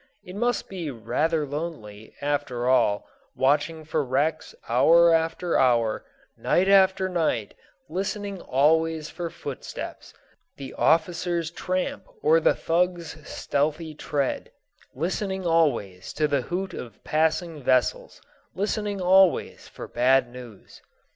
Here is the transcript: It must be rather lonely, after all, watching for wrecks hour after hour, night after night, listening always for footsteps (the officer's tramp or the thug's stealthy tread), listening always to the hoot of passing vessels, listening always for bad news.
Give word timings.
It 0.23 0.35
must 0.35 0.67
be 0.67 0.89
rather 0.89 1.45
lonely, 1.45 2.15
after 2.21 2.67
all, 2.67 3.07
watching 3.35 3.85
for 3.85 4.03
wrecks 4.03 4.55
hour 4.67 5.13
after 5.13 5.59
hour, 5.59 6.03
night 6.35 6.67
after 6.67 7.07
night, 7.07 7.53
listening 7.87 8.41
always 8.41 9.11
for 9.11 9.29
footsteps 9.29 10.11
(the 10.57 10.73
officer's 10.73 11.51
tramp 11.51 12.05
or 12.23 12.39
the 12.39 12.55
thug's 12.55 13.15
stealthy 13.29 13.93
tread), 13.93 14.49
listening 14.95 15.45
always 15.45 16.13
to 16.13 16.27
the 16.27 16.41
hoot 16.41 16.73
of 16.73 17.03
passing 17.03 17.61
vessels, 17.61 18.23
listening 18.55 18.99
always 18.99 19.67
for 19.67 19.87
bad 19.87 20.27
news. 20.31 20.81